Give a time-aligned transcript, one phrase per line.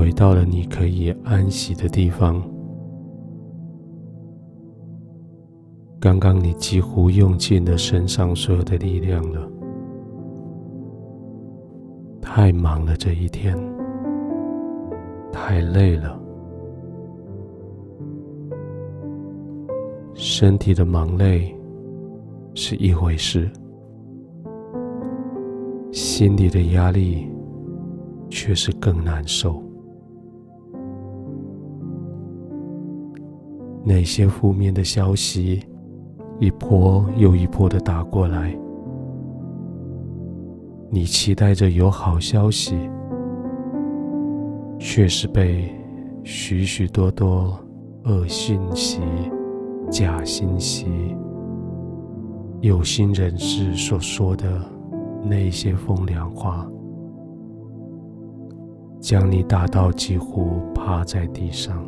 [0.00, 2.42] 回到了你可以安息的地方。
[6.00, 9.46] 刚刚你几乎用尽了身上所有的力量了，
[12.18, 13.54] 太忙了这一天，
[15.30, 16.18] 太累了。
[20.14, 21.54] 身体的忙累
[22.54, 23.50] 是一回事，
[25.92, 27.30] 心里的压力
[28.30, 29.62] 却是更难受。
[33.92, 35.60] 那些负面的消息，
[36.38, 38.56] 一波又一波的打过来，
[40.88, 42.88] 你期待着有好消息，
[44.78, 45.74] 却是被
[46.22, 47.58] 许许多多
[48.04, 49.00] 恶信息、
[49.90, 50.86] 假信息、
[52.60, 54.46] 有心人士所说的
[55.24, 56.64] 那些风凉话，
[59.00, 61.84] 将你打到几乎趴在地上。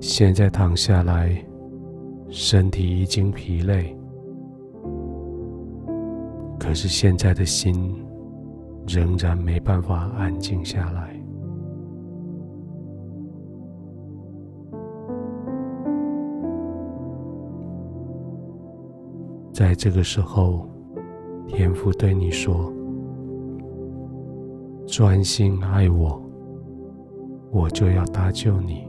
[0.00, 1.36] 现在躺下来，
[2.28, 3.96] 身体已经疲累，
[6.58, 7.94] 可是现在的心
[8.86, 11.14] 仍然没办法安静下来。
[19.52, 20.68] 在这个时候，
[21.48, 22.72] 天父对你说
[24.86, 26.22] ：“专心爱我，
[27.50, 28.86] 我就要搭救你。”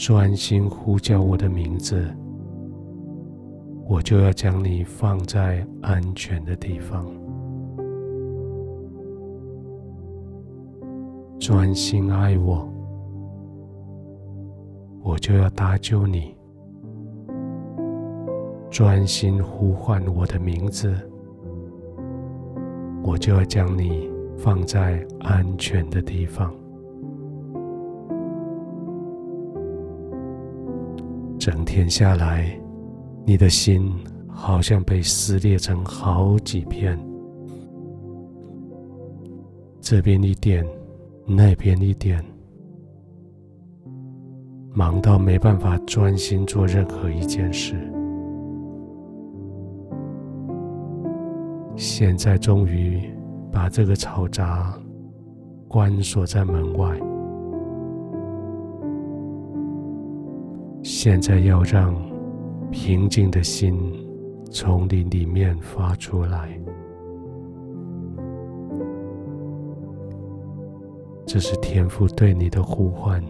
[0.00, 2.06] 专心呼叫我的名字，
[3.84, 7.04] 我就要将你放在安全的地方。
[11.40, 12.72] 专心爱我，
[15.02, 16.32] 我就要搭救你。
[18.70, 20.94] 专心呼唤我的名字，
[23.02, 26.54] 我就要将你放在安全的地方。
[31.50, 32.46] 整天下来，
[33.24, 33.90] 你的心
[34.28, 36.98] 好像被撕裂成好几片，
[39.80, 40.62] 这边一点，
[41.26, 42.22] 那边一点，
[44.74, 47.74] 忙到没办法专心做任何一件事。
[51.76, 53.00] 现在终于
[53.50, 54.78] 把这个嘈杂
[55.66, 57.07] 关锁在门外。
[61.00, 61.94] 现在要让
[62.72, 63.94] 平静的心
[64.50, 66.60] 从你里面发出来，
[71.24, 73.22] 这是天父对你的呼唤。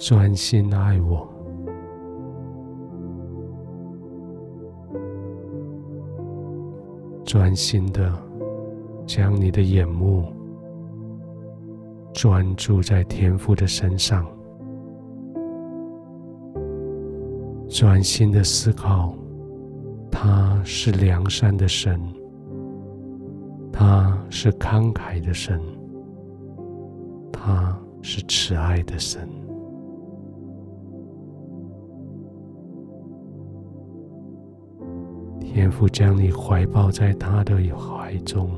[0.00, 1.28] 专心爱我，
[7.24, 8.12] 专心的
[9.06, 10.24] 将你的眼目
[12.12, 14.26] 专注在天父的身上。
[17.68, 19.14] 专心的思考，
[20.10, 22.00] 他是良善的神，
[23.70, 25.60] 他是慷慨的神，
[27.30, 29.28] 他是慈爱的神。
[35.40, 38.50] 天父将你怀抱在他的怀中，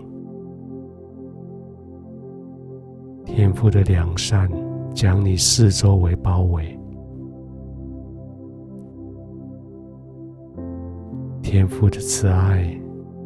[3.24, 4.50] 天父的良善
[4.94, 6.79] 将你四周围包围。
[11.50, 12.64] 天父的慈爱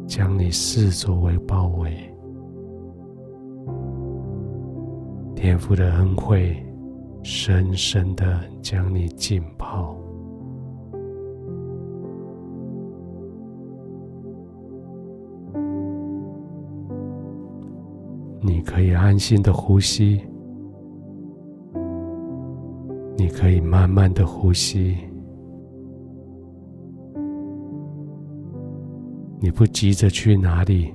[0.07, 1.91] 将你视作为包围，
[5.35, 6.57] 天父的恩惠
[7.21, 9.95] 深深的将你浸泡。
[18.41, 20.19] 你可以安心的呼吸，
[23.15, 24.97] 你可以慢慢的呼吸。
[29.45, 30.91] 你不急着去哪里，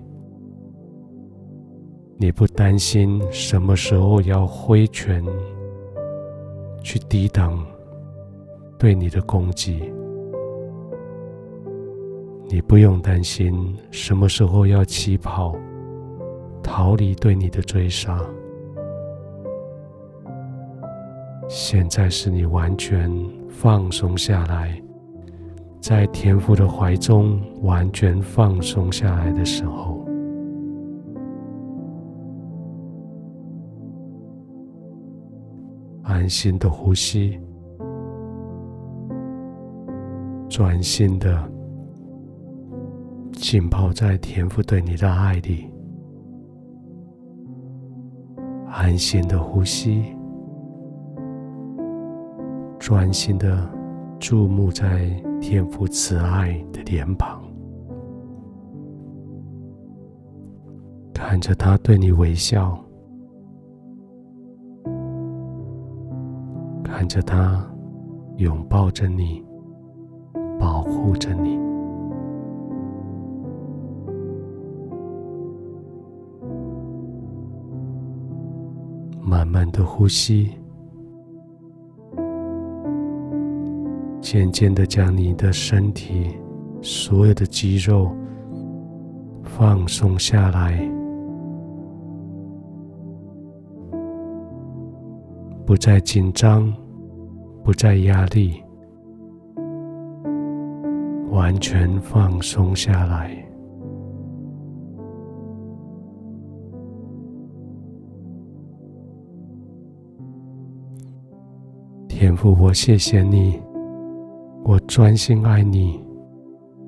[2.17, 5.25] 你不担心什么时候要挥拳
[6.83, 7.65] 去抵挡
[8.77, 9.93] 对你的攻击，
[12.49, 13.55] 你不用担心
[13.93, 15.55] 什么时候要起跑
[16.61, 18.21] 逃离对你的追杀。
[21.49, 23.09] 现在是你完全
[23.49, 24.83] 放松下来。
[25.81, 30.07] 在天父的怀中完全放松下来的时候，
[36.03, 37.41] 安心的呼吸，
[40.51, 41.51] 专心的
[43.33, 45.71] 浸泡在天父对你的爱里，
[48.69, 50.15] 安心的呼吸，
[52.79, 53.67] 专心的
[54.19, 57.43] 注目在天父慈爱的脸庞，
[61.15, 62.79] 看着他对你微笑，
[66.85, 67.65] 看着他
[68.37, 69.43] 拥抱着你，
[70.59, 71.59] 保护着你。
[79.23, 80.51] 慢慢的呼吸，
[84.33, 86.39] 渐渐的将你的身体
[86.81, 88.15] 所有的肌肉
[89.43, 90.89] 放松下来，
[95.67, 96.73] 不再紧张，
[97.65, 98.63] 不再压力，
[101.33, 103.37] 完全放松下来。
[112.07, 113.61] 天父，我谢谢你，
[114.65, 116.01] 我专心爱你，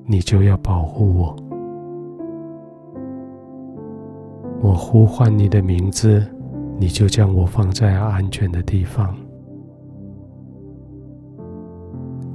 [0.07, 1.37] 你就要保护我。
[4.61, 6.25] 我呼唤你的名字，
[6.79, 9.17] 你就将我放在安全的地方。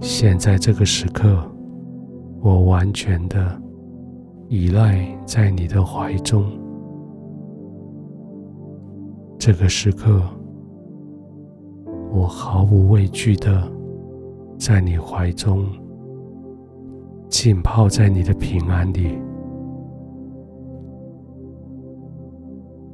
[0.01, 1.41] 现在这个时刻，
[2.41, 3.61] 我完全的
[4.49, 6.45] 依赖在你的怀中。
[9.37, 10.21] 这个时刻。
[12.09, 13.69] 我毫无畏惧的
[14.57, 15.65] 在你怀中
[17.29, 19.17] 浸泡在你的平安里，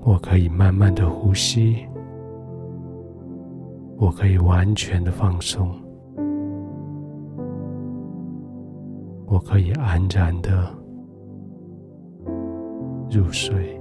[0.01, 1.77] 我可以慢慢的呼吸，
[3.97, 5.71] 我可以完全的放松，
[9.25, 10.69] 我可以安然的
[13.09, 13.79] 入睡。